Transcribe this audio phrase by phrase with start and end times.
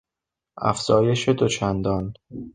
[0.71, 2.13] افزایش دو چندان